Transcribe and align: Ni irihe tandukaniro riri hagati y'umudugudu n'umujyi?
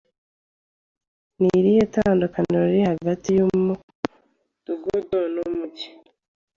Ni 1.39 1.49
irihe 1.59 1.83
tandukaniro 1.93 2.61
riri 2.69 2.81
hagati 2.91 3.27
y'umudugudu 3.37 5.19
n'umujyi? 5.33 5.87